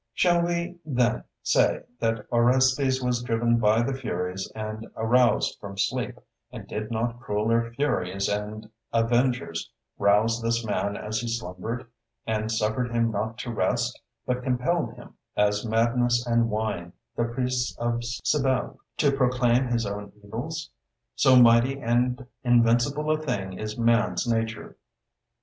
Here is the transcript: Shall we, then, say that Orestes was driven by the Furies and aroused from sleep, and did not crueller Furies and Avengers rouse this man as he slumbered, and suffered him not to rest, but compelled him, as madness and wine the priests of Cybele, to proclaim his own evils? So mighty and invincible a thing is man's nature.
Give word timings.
Shall 0.15 0.41
we, 0.41 0.79
then, 0.83 1.25
say 1.43 1.83
that 1.99 2.25
Orestes 2.31 3.03
was 3.03 3.21
driven 3.21 3.59
by 3.59 3.83
the 3.83 3.93
Furies 3.93 4.51
and 4.55 4.89
aroused 4.97 5.59
from 5.59 5.77
sleep, 5.77 6.19
and 6.51 6.67
did 6.67 6.89
not 6.89 7.19
crueller 7.19 7.71
Furies 7.75 8.27
and 8.27 8.67
Avengers 8.91 9.69
rouse 9.99 10.41
this 10.41 10.65
man 10.65 10.97
as 10.97 11.19
he 11.19 11.27
slumbered, 11.27 11.85
and 12.25 12.51
suffered 12.51 12.89
him 12.91 13.11
not 13.11 13.37
to 13.37 13.53
rest, 13.53 14.01
but 14.25 14.41
compelled 14.41 14.95
him, 14.95 15.13
as 15.37 15.67
madness 15.67 16.25
and 16.25 16.49
wine 16.49 16.93
the 17.15 17.25
priests 17.25 17.77
of 17.77 18.03
Cybele, 18.03 18.79
to 18.97 19.11
proclaim 19.11 19.67
his 19.67 19.85
own 19.85 20.11
evils? 20.25 20.71
So 21.15 21.35
mighty 21.35 21.79
and 21.79 22.25
invincible 22.43 23.11
a 23.11 23.19
thing 23.21 23.53
is 23.59 23.77
man's 23.77 24.27
nature. 24.27 24.77